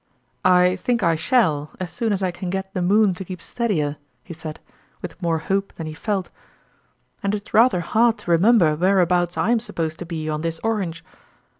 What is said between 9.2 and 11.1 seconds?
I am supposed to be on this orange."